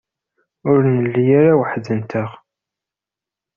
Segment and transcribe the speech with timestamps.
[0.71, 2.29] Ur nelli ara weḥd-nteɣ.